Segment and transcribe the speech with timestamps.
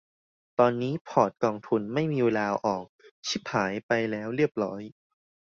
[0.59, 2.85] ตอนนี้พอร์ตกองทุน ไม่มีเวลาเอาออก
[3.27, 4.81] ฉิบหายไปแล้วเรียบร้อย